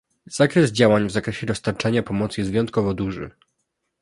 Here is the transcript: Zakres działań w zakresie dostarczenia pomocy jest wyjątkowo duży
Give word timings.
Zakres 0.27 0.71
działań 0.71 1.07
w 1.07 1.11
zakresie 1.11 1.45
dostarczenia 1.47 2.03
pomocy 2.03 2.41
jest 2.41 2.51
wyjątkowo 2.51 2.93
duży 2.93 3.31